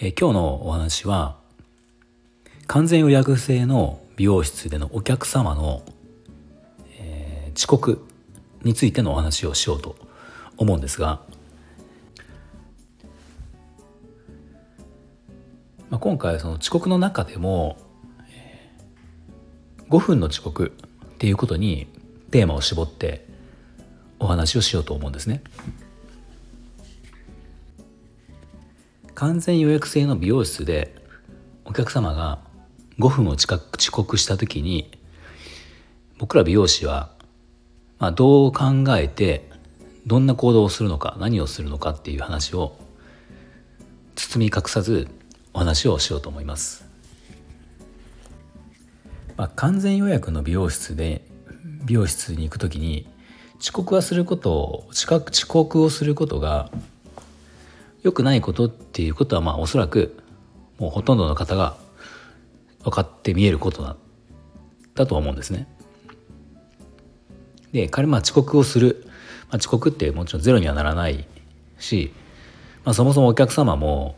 [0.00, 1.36] え今日のお話は
[2.68, 5.82] 完全予約制の美容室でのお客様の、
[6.98, 8.06] えー、遅刻
[8.62, 9.96] についてのお話をしようと
[10.56, 11.22] 思うんですが、
[15.88, 17.78] まあ、今回その遅刻の中でも、
[18.30, 20.72] えー、5分の遅刻
[21.04, 21.86] っていうことに
[22.30, 23.26] テーマを絞って
[24.18, 25.42] お話をしようと思うんですね。
[29.18, 30.94] 完全予約制の美容室で
[31.64, 32.38] お客様が
[33.00, 34.92] 5分を近く遅刻した時に
[36.18, 37.10] 僕ら美容師は、
[37.98, 38.64] まあ、どう考
[38.96, 39.50] えて
[40.06, 42.76] どんな行動をするのか何をするのかっていう話を
[44.14, 45.08] 包み隠さず
[45.52, 46.86] お話をしようと思います。
[49.36, 51.24] まあ、完全予約の美容室で
[51.84, 53.08] 美容室に行く時に
[53.58, 55.08] 遅刻はすることを遅
[55.48, 56.70] 刻をすることが
[58.02, 60.16] 良くないことっていうことはまあおそらく
[60.78, 61.76] もうほとんどの方が
[62.84, 63.96] 分かって見えることだ
[64.94, 65.66] だと思うんですね。
[67.72, 69.04] で彼まあ遅刻をする、
[69.50, 71.26] まあ、遅刻ってもちろんゼロにはならない
[71.78, 72.12] し、
[72.84, 74.16] まあ、そもそもお客様も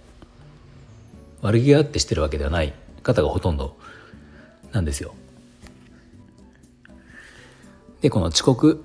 [1.43, 2.73] 悪気があってしてるわけではない
[3.03, 3.77] 方がほとんど
[4.73, 5.15] なんですよ。
[8.03, 8.85] でこの遅刻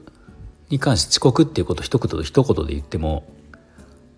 [0.70, 3.26] に関して遅刻っていうこと一言と一言で言っても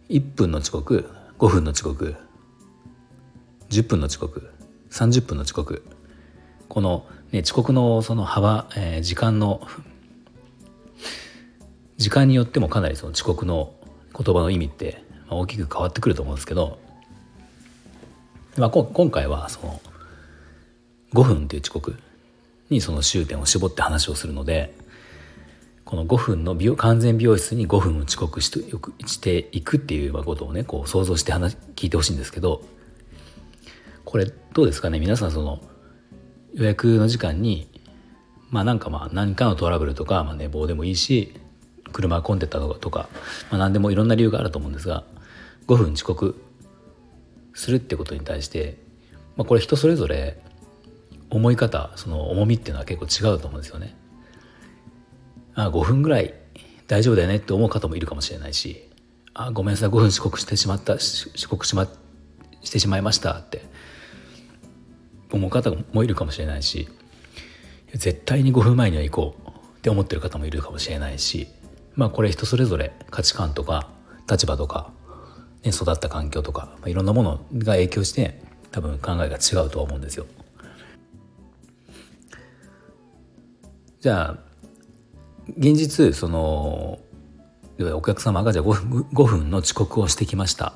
[0.09, 2.15] 1分の遅刻5分の遅刻
[3.69, 4.49] 10分の遅刻
[4.89, 5.83] 30分の遅刻。
[6.69, 9.67] この、ね、遅刻のその幅、えー、時間の
[11.97, 13.73] 時間によってもかなりその遅刻の
[14.17, 16.79] 言葉の意味って大きく変わってくると思うんですけど、
[18.55, 19.81] まあ、今回はその
[21.13, 21.97] 5分っていう遅刻
[22.69, 24.73] にその終点を絞って話をするので
[25.87, 32.61] この5分の美容完全美容室に5分遅刻してよくしていくっていうことをねこう想像して話聞いてほしいんですけど
[34.03, 34.99] これどうですかね？
[34.99, 35.61] 皆さんその
[36.53, 37.69] 予約の時間に
[38.49, 41.33] まあなんかまあ何かのトラブルとか、まあ、寝坊でもいいし
[41.93, 43.07] 車混んでたとか、
[43.49, 45.05] まあ、何でもいろんな理由があると思うんですが
[45.67, 46.35] 5分遅刻
[47.53, 48.77] するってことに対して、
[49.37, 50.37] まあ、これ人それぞれ
[51.29, 53.95] 思い方その重みっていうのは結構違うと思うんですよね。
[55.57, 56.35] あ5分ぐらい
[56.87, 58.87] 大丈夫だよねって思う方もいるかもしれないし
[59.33, 61.87] あごめんなさい5分遅刻してしまった遅刻し,、ま、
[62.61, 63.63] してしまいましたって
[65.31, 66.87] 思う方もいるかもしれないし
[67.91, 71.47] 絶対に5分前には行こうって思ってる方もいるかもしれないし
[71.95, 73.89] まあこれ人それぞれ価値観とか
[74.29, 74.91] 立場とか、
[75.63, 78.41] ね、育った環境とか、まあ、いろんなものが影響して
[78.71, 80.27] 多分考えが違うとは思うんですよ。
[83.99, 84.46] じゃあ
[85.57, 86.99] 現実その
[87.79, 90.73] お客様がじゃあ 5, 5分の遅刻をしてきました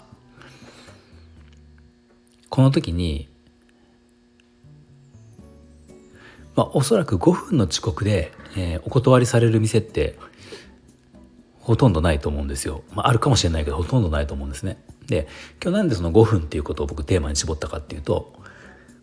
[2.50, 3.32] この時に
[6.56, 10.18] まあ、おそらく5分の遅刻で、えー、お断りされる店って
[11.60, 12.84] ほとんどないと思うんですよ。
[12.94, 14.78] まあ、あるかもしれないけどほとんどないと思うんですね。
[15.08, 15.28] で
[15.62, 18.34] 今日なんでその5分っていうことを僕テーマに絞ったかっていうと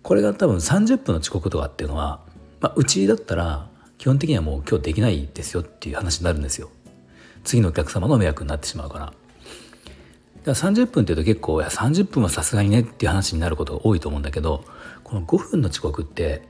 [0.02, 2.20] これが多分30分の遅刻とかっていうのは、
[2.60, 6.70] まあ、うちだったら基本的にはもう今日できないですよっていう話になるんですよ。
[7.44, 9.06] 次のお客様の迷惑になってしまうから。
[9.06, 14.64] だから30分っていうと結構いや30分はさすがにねっていう話になることが多いと思うんだけど
[15.04, 16.42] この5分の遅刻って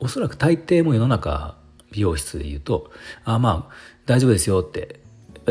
[0.00, 1.56] おそらく大抵も世の中
[1.92, 2.90] 美容室で言うと
[3.24, 3.74] 「あまあ
[4.06, 5.00] 大丈夫ですよ」って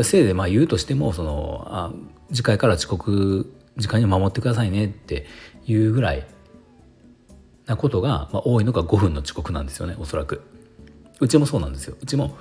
[0.02, 1.92] せいでまあ言うとしてもそのあ
[2.32, 5.26] 次回から遅刻時間に守ってくださいねって
[5.66, 6.26] いうぐらい
[7.66, 10.42] なことが、まあ、多いのが5分の遅刻なんですよねおそらく。
[11.20, 11.96] うちもそうなんですよ。
[12.00, 12.36] うちも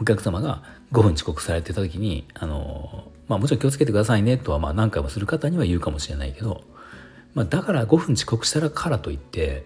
[0.00, 6.62] お客様が5分遅刻されてた時にあの、まあ、もちろん気をつけてくださいねとはまあ何回もする方には言うかもしれないけど、
[7.34, 9.64] まあ、だから5分遅刻したらからといって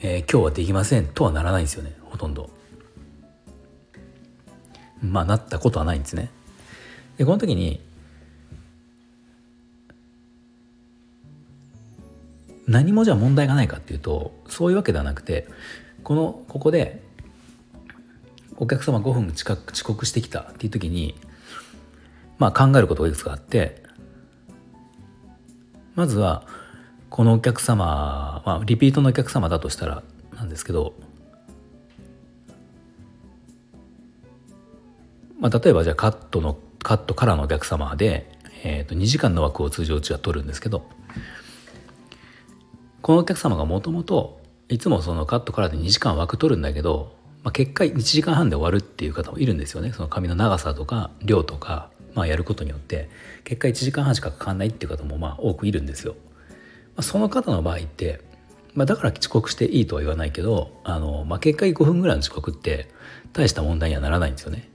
[0.00, 2.50] えー、今日はできませんとはならないんですよねほとんど
[5.02, 6.30] まあなったことはないんですね
[7.16, 7.80] でこの時に
[12.68, 15.48] 何もじゃ問題がないかっていうとそういうわけではなくて
[16.04, 17.02] このここで
[18.60, 21.14] お客様5分近く遅刻してきたっていう時に
[22.38, 23.82] まあ、考えることがいくつかあって
[25.94, 26.46] まずは
[27.10, 30.02] このお客様、まあ、リピートのお客様だとしたら
[30.36, 30.94] なんですけど、
[35.40, 38.30] まあ、例えばじゃあカットのカットからのお客様で、
[38.62, 40.88] えー、と2時間の枠を通常うちは取るんですけど
[43.02, 53.08] このお客様がもともといつもそのカットからで2時間枠取るんだけど、まあ、結果1時間半で終わるっていう方もいるんですよねその髪の長さとか量とか、まあ、やることによって
[53.44, 56.14] 結果1時間半しかかかんないっていう方もまあ多くいるんですよ。
[56.96, 58.20] まあ、その方の場合って、
[58.74, 62.90] まあ、だから遅刻していいとは言わないけどあの、まあ、結果5分ぐらいの遅刻って
[63.32, 64.68] 大した問題にはならないんですよね。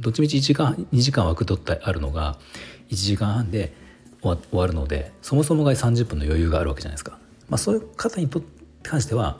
[0.00, 2.38] どっちみち1時間2時間枠取ってあるのが
[2.90, 3.72] 1時間半で
[4.20, 7.18] 終わるのでそもそもが30分の余裕があるわけじゃないですか。
[7.48, 8.42] まあ、そういう方にと
[8.82, 9.38] 関しては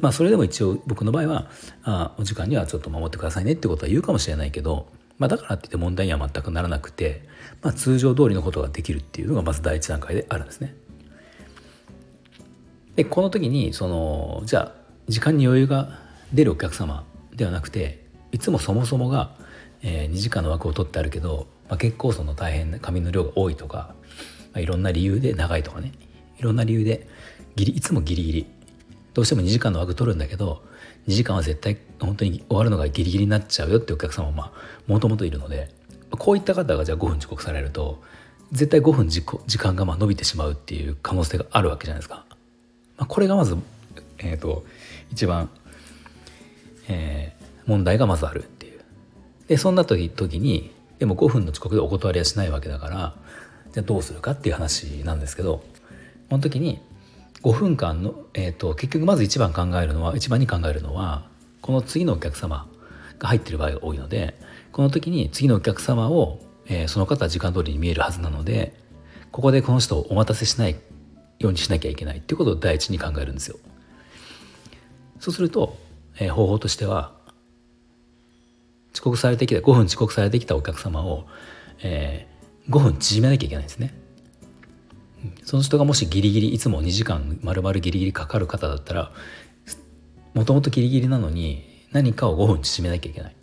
[0.00, 1.50] まあ、それでも一応僕の場合は
[1.84, 4.88] あお時間にはちょっと守ってくださいねってことは言うかもしれないけど、
[5.18, 7.22] まあ、だからって言って問題には全くならなくて、
[7.62, 10.74] まあ、通常通りのことができるっていうのがまず第一段階であるんですね。
[12.94, 14.72] でこの時にそのじゃあ
[15.08, 15.98] 時間に余裕が
[16.32, 19.34] 出るお客様ではなくていつもそもそもが、
[19.82, 23.94] えー、2時間の枠を取ってあるけど、まあ、結構その大変な紙の量が多いとか、
[24.52, 25.92] まあ、いろんな理由で長いとかね
[26.38, 27.06] いろんな理由で
[27.54, 28.46] ギリいつもギリギリ
[29.16, 30.62] どうしても2時間の枠取るんだけど
[31.08, 34.50] 2時間は絶対本当に終わるのがギリギリになっちゃうよってお客様も
[34.86, 35.70] もともといるので
[36.10, 38.02] こういった方がじゃあ5分遅刻されると
[38.52, 42.26] 絶対5分時間がまあ伸びてしまうっていう可能性があるわけじゃないですか。
[42.98, 43.56] まあ、これがまず、
[44.18, 44.64] えーと、
[45.10, 45.48] 一番、
[46.88, 48.80] えー、問題がまずあるっていう。
[49.48, 53.14] でそんな時時にでも5分の遅刻でお断りはしないわけだから
[53.72, 55.64] じゃあどうするかっていう話なんですけど
[56.28, 56.80] この時に
[57.42, 61.28] 5分間の、えーと、結局まず一番考えるのは一番に考えるのは
[61.60, 62.68] この次のお客様
[63.18, 64.38] が入ってる場合が多いので
[64.72, 68.74] この時に次のお客様を、えー、その方は時間通りに見えるはずなので
[69.32, 70.76] ここでこの人をお待たせしない
[71.38, 73.58] ようにしなきゃいけないっていうことを第一に考えるんですよ。
[75.20, 75.76] そうすると、
[76.18, 77.12] えー、方法としては
[78.94, 81.26] 遅刻されてきた5分遅刻されてきたお客様を、
[81.82, 84.05] えー、5分縮めなきゃいけないんですね。
[85.44, 89.12] その人がもしギリギリいつも2時間丸々ギリギリかかる方だったら
[90.34, 93.36] もともとギリギリなのに何かを5分縮めなきゃいけない。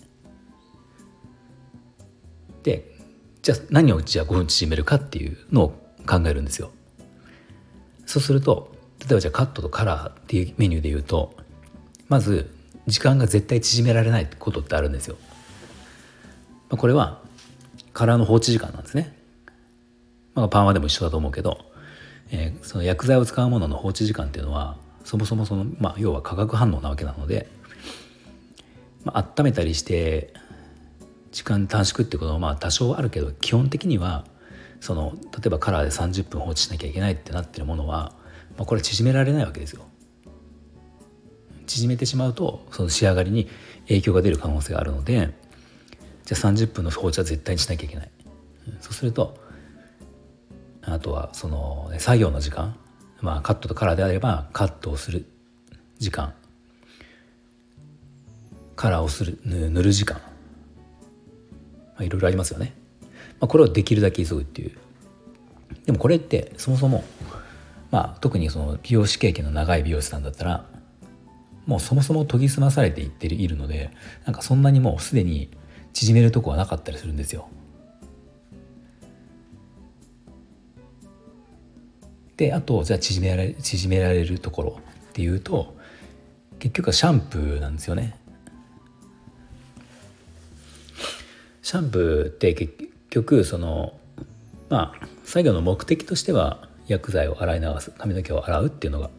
[2.64, 2.92] で
[3.42, 5.70] じゃあ何をじゃあ5分縮めるかっていうのを
[6.08, 6.72] 考えるんですよ。
[8.06, 11.36] そうすると例えばじゃあカットとカラーっていうメニューで言うと
[12.08, 12.54] まず
[12.88, 15.18] 時間が絶対縮められないことってあるんですよ。
[16.70, 17.22] これは
[17.94, 19.18] カラーの放置時間なんですね。
[20.36, 21.73] まあ、パーマでも一緒だと思うけど
[22.36, 24.76] えー、その薬剤を使うものの放置時間っていうのは
[25.06, 27.48] そもそもその、まあ、要は化学反応なわけなので、
[29.04, 30.34] まあ温めたりして
[31.32, 34.26] 時間短縮っていうことはまあ多少あるけど基本的には
[34.80, 38.14] その例えばカラーで30分放置しなきゃいけないってなってるものは、
[38.58, 39.84] まあ、これ縮められないわけですよ。
[41.68, 43.48] 縮めてしまうとその仕上がりに
[43.88, 45.34] 影響が出る可能性があるので
[46.26, 48.12] じゃあ30分の放置は絶対にしなきゃいけない。
[48.82, 49.43] そうすると
[50.94, 52.76] あとはその作業の時間、
[53.22, 55.26] まあ、カットとカラーであればカットをする
[56.00, 56.34] 時間。
[58.76, 60.24] カラーをする塗る時間、ま
[61.98, 62.74] あ、いろいろありますよね、
[63.40, 64.78] まあ、これをできるだけ急ぐっていう。
[65.86, 67.04] でもこれってそもそも
[67.92, 70.66] まあ特にその美容師経験の長い美容師さんだったら
[71.66, 73.92] もうそもそも研ぎ澄まされていっているので
[74.26, 75.50] なんかそんなにもうすでに
[75.94, 77.48] 縮めるとこはなかったりするんですよ。
[82.38, 85.76] であとじゃあ縮められ縮められるところっていうと
[86.60, 88.18] 結局はシャンプーなんですよね。
[91.62, 92.74] シャンプーって結
[93.10, 93.94] 局その
[94.70, 99.10] まあ作業の目的としては薬剤を洗い流す髪の毛を洗うっていうのが、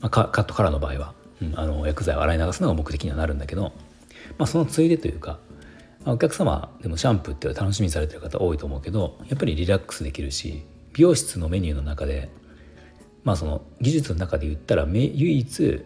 [0.00, 3.72] まあ、カットカラーの場合は、うん、あの薬剤を洗い流すのが目的にはなるんだけど、
[4.38, 5.38] まあ、そのついでというか、
[6.04, 12.30] まあ、お客様でもシャンプーって楽しみにされてる方多いと思うけどやっぱりリラックスできるし美容室のメニューの中で
[13.24, 15.84] まあその技術の中で言ったら唯一、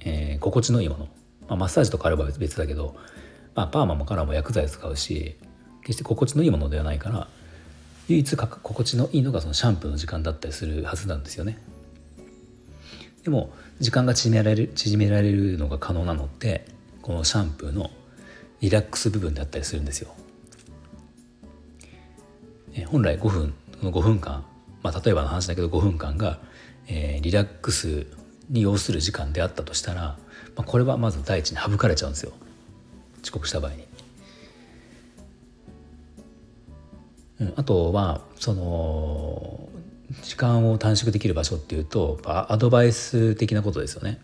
[0.00, 1.08] えー、心地のいいもの、
[1.48, 2.96] まあ、マッサージとかあれば別だけど、
[3.54, 5.36] まあ、パーマもカラーも薬剤使うし
[5.80, 7.28] 決して心地のいいものではないから
[8.08, 11.58] 唯一心地のいいのがそのシャンプーの時間だったりするはずなんですよね。
[13.24, 16.66] でも時間が縮められる縮められるのが可能なのって
[17.02, 17.90] このシャンプーの
[18.60, 20.14] リラックス部分だったりするんですよ。
[22.84, 24.44] 本来5分の5分間、
[24.82, 26.38] まあ、例えばの話だけど5分間が、
[26.88, 28.06] えー、リラックス
[28.50, 30.18] に要する時間であったとしたら、ま
[30.58, 32.32] あ、これはまず第一に省かれちゃうんですよ。
[33.22, 33.86] 遅刻した場合に。
[37.40, 39.68] うん、あとはその
[40.22, 44.20] 時間を短縮できる場所っていうとアドバイス的なことですよね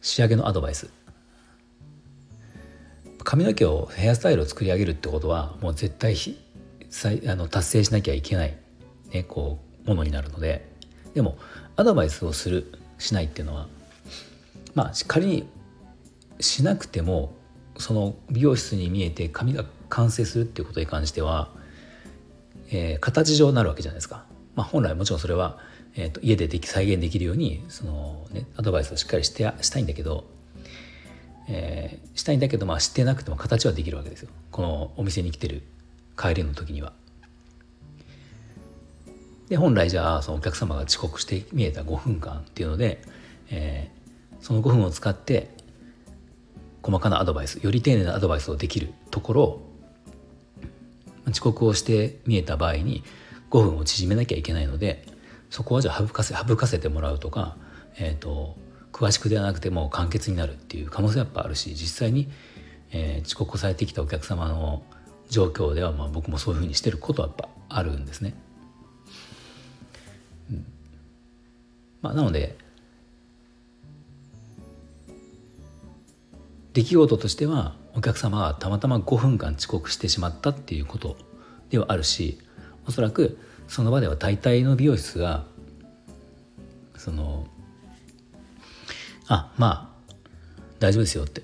[0.00, 0.90] 仕上げのアドバイス
[3.24, 6.14] 髪の毛をヘアスタイルを作り上げるってことはもう絶対
[7.26, 8.56] あの達成しなきゃいけない、
[9.12, 10.68] ね、こうものになるので
[11.14, 11.36] でも
[11.76, 13.66] アドバイスをするしないっていうのは
[14.74, 15.48] まあ仮に
[16.40, 17.34] しなくても
[17.78, 21.50] その美容室に見えて髪が完成するっていうことに関しては、
[22.70, 24.24] えー、形上になるわけじゃないですか。
[24.54, 25.58] まあ、本来もちろんそれは、
[25.94, 30.24] えーと、家ででき再現できるようにその、ね、アドバイスをしっかりしてしたいんだけど、
[31.48, 35.62] えー、したいんだけど、まあ、してなくても形はできるわけですよこのお店に来てる
[36.16, 36.92] 帰りの時には。
[39.48, 43.02] で本来じゃあそのお客様が遅刻して見えた5分間っていうので、
[43.50, 45.50] えー、その5分を使って
[46.82, 49.60] 細かなアドバイスより丁寧なアドバイスをできるところ
[51.30, 53.04] 遅刻をして見えた場合に
[53.50, 55.04] 5分を縮めなきゃいけないので
[55.50, 57.56] そこはじゃあ省かせ省かせてもらうとか、
[57.98, 58.56] えーと、
[58.90, 62.30] 詳しくではなくても簡潔になるっていう可能性やっぱあるし実際に、
[62.90, 64.82] えー、遅刻されてきたお客様の
[65.32, 68.34] 状況では、まあ、僕もそういうふうにしてることはやっぱあるんですね。
[70.50, 70.66] うん
[72.02, 72.58] まあ、なので
[76.74, 81.16] 出来事としてはお客様がたまたま5分間遅刻してしまったっていうこと
[81.70, 82.38] ではあるし
[82.86, 85.44] おそらくその場では大体の美容室が
[86.96, 87.46] その
[89.28, 90.14] あまあ
[90.78, 91.42] 大丈夫ですよって、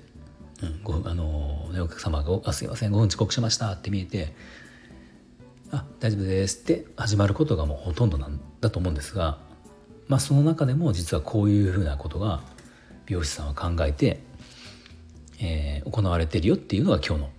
[0.61, 4.33] うん、あの、お客様が「あすいません5分遅刻しました」って見えて
[5.71, 9.37] 「あ大丈夫です」って始まることがもうほとんどなんだと思うんですが、
[10.07, 12.41] まあ、その中でも実はこういうふうなことが
[13.05, 14.19] 美容師さんは考えて、
[15.39, 17.29] えー、行われてるよっていうのが今日の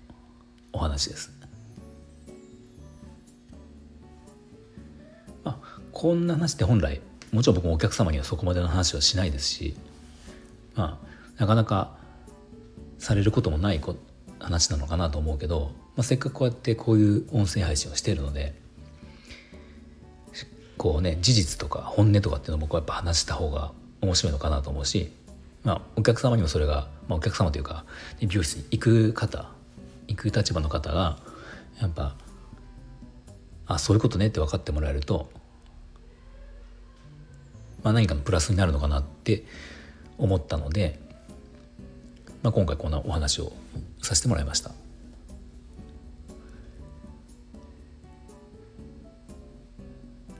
[0.72, 1.32] お話です。
[5.44, 7.00] まあこんな話って本来
[7.32, 9.76] もちろん僕もお客様にはそこまでの話はしないですし
[10.74, 11.99] まあなかなか
[13.00, 13.80] されることもない
[14.38, 18.54] 話なのかなと思うけど、まあ、せっかくこうやってこういう音声配信をしているので
[20.78, 25.12] こうね事実とか本音とかっていうのを僕はやっぱ話した方が面白いのかなと思うし、
[25.64, 27.84] まあ、お客様にもそれが、まあ、お客様というか
[28.20, 29.50] 美容室に行く方
[30.06, 31.18] 行く立場の方が
[31.80, 32.14] やっぱ
[33.66, 35.28] あそういうことねって分かってもらえると
[37.82, 39.44] まあ、何かのプラスになるのかなって
[40.18, 40.98] 思ったので、
[42.42, 43.52] まあ、今回こんなお話を
[44.02, 44.72] させてもらいました。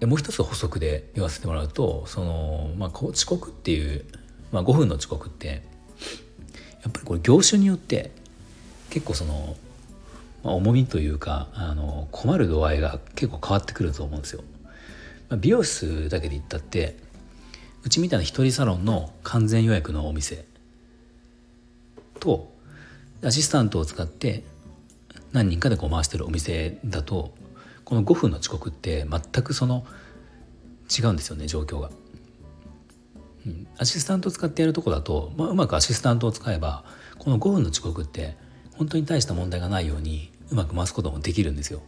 [0.01, 4.07] でもう一つ補足で言わせてもらうとその、まあ、遅刻っていう、
[4.51, 5.63] まあ、5分の遅刻って
[6.83, 8.11] やっぱりこれ業種によって
[8.89, 9.57] 結構その、
[10.43, 14.43] まあ、重みというかあの困る度合いが結構変わってくると思うんですよ。
[15.29, 16.97] まあ、美容室だけで言ったって
[17.85, 20.47] うちみたいな一人サロンの完全予約のお店
[22.21, 22.53] と
[23.25, 24.45] アシスタントを使って
[25.33, 27.35] 何人かでこう回してるお店だと
[27.85, 29.85] この5分の遅刻って全くその
[30.97, 31.91] 違うんですよね状況が。
[33.47, 36.85] うん、アシスタントを使ってやるとこだと、まあ、うまくアシスタントを使えば
[37.19, 38.37] この5分の遅刻って
[38.77, 41.81] 本当に大した問題がないようにうまく回すこともできるんですよ。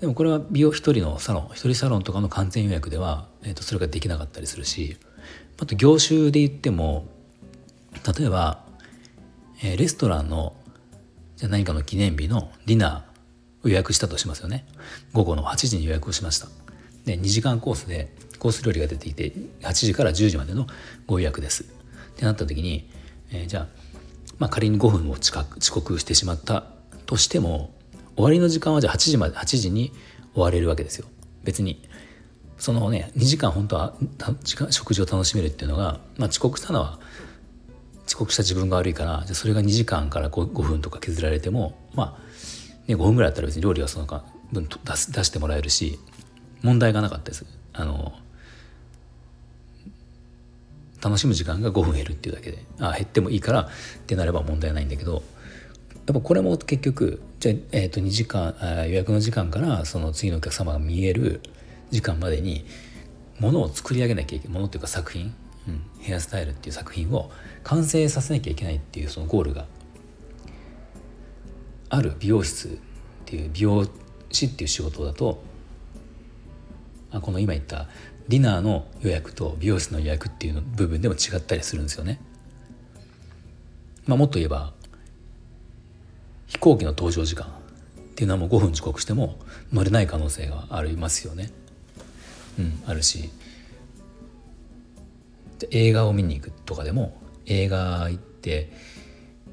[0.00, 4.96] でもこれは美容一人のサロン一人サロンとかの完全予約では、えー、とそれができなかったりするし
[5.60, 7.06] あと業種で言っても
[8.06, 8.64] 例えば、
[9.62, 10.54] えー、レストランの
[11.36, 14.64] じゃ何かの記念日のディナーを予約したとしますよね。
[15.12, 16.48] 午後の8時に予約をしました。
[17.04, 20.66] で2時間コースでコース料理が出ていて8時から10時までの
[21.06, 21.64] ご予約です。
[21.64, 21.66] っ
[22.16, 22.88] てなった時に、
[23.30, 23.66] えー、じゃあ、
[24.38, 25.32] まあ、仮に5分も遅
[25.72, 26.64] 刻してしまった
[27.06, 27.74] としても
[28.14, 29.92] 終わりの時間はじゃあ8時まで8時に
[30.34, 31.06] 終われるわけですよ。
[31.44, 31.82] 別に
[32.58, 33.94] そのね2時間本当は
[34.44, 37.00] 時間食事を楽しめるっていうのが、まあ、遅刻したのは
[38.12, 42.20] 遅刻した自分が悪いからじゃそれが2時間から 5, 5分とか削られてもまあ、
[42.86, 44.06] ね、5分ぐらいだったら別に料理はその
[44.52, 45.98] 分出す出してもらえるし
[46.60, 47.46] 問題がなかったです。
[47.72, 48.12] あの
[51.02, 53.68] 楽しむ時間が5分減るっていうだけであ減ってもいいからっ
[54.06, 58.54] てなれば問題ないんだけどやっぱこれも結局じゃあ、えー、と2時間
[58.86, 61.40] 予約の時間からその次のお客様が見える
[61.90, 62.64] 時間までに
[63.40, 65.34] ものを作り上げなきゃいけないものっていうか作品、
[65.68, 67.30] うん、ヘアスタイルっていう作品を
[67.62, 69.66] 完成させなきゃいけないっていうそのゴールが
[71.88, 72.70] ある美容室っ
[73.26, 73.86] ていう美容
[74.30, 75.42] 師っていう仕事だと
[77.10, 77.86] あこの今言った
[78.28, 82.20] ディナーの予約と美容室の予約っていう部分でも違ったりするんですよね。
[84.06, 84.72] まあ、もっと言えば
[86.46, 87.50] 飛行機の搭乗時間っ
[88.14, 89.38] ていうのはもう5分遅刻しても
[89.72, 91.50] 乗れない可能性がありますよね。
[92.58, 93.30] うん、あるし
[95.70, 98.72] 映画を見に行くとかでも映画行って、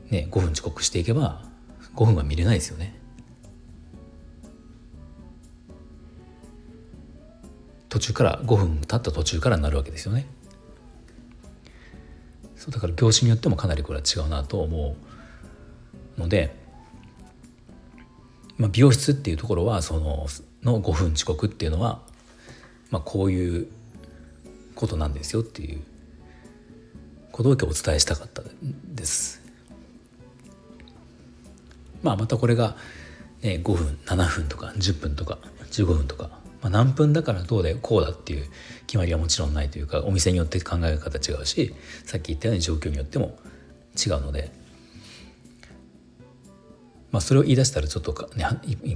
[0.10, 1.44] ね、5分遅刻していけば
[1.96, 2.98] 5分は見れないですよね。
[7.90, 10.28] 途中から5分経った途中からなるわけですよね。
[12.56, 14.96] そうだから業種によってもかなりこれは違うなと思
[16.18, 16.56] うので、
[18.58, 20.28] まあ、美容室っていうところはその
[20.64, 22.02] の5分遅刻っていうのは、
[22.92, 23.68] まあ、こういう
[24.76, 25.82] ことなんですよっていう
[27.40, 28.42] ことを今日お伝えしたかった
[28.94, 29.42] です。
[32.04, 32.76] まあ、またこれが、
[33.42, 35.38] ね、5分7分とか10分とか
[35.72, 36.32] 15分とか
[36.62, 38.50] まあ、何分だからどうだよこうだっていう
[38.86, 43.38] 決まりはもちろんないというかお店によって考え方違うしさっき言ったように状況によっても
[43.96, 44.52] 違うので、
[47.12, 48.46] まあ、それを言い出したらちょっとね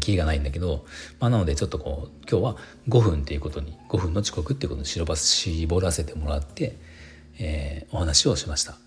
[0.01, 0.85] 気りがないんだけど、
[1.21, 2.57] まあ、なのでちょっとこう今日は
[2.89, 6.75] 5分っていうことに5分の遅刻っていうことに絞らせてもらって、
[7.39, 8.77] えー、お話をしました。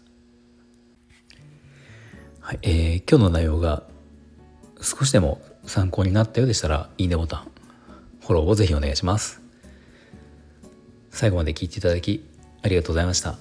[2.41, 3.83] はいえー、今日の内容が
[4.81, 7.51] 少しでも参考になったようでしたらいいねボタン
[8.21, 9.41] フォローをぜひお願いします。
[11.11, 12.25] 最後まで聞いていただき
[12.63, 13.37] ありがとうございました。